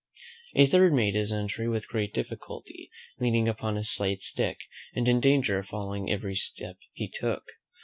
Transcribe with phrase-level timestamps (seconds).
[0.55, 4.61] A third made his entry with great difficulty, leaning upon a slight stick,
[4.95, 7.43] and in danger of falling every step he took.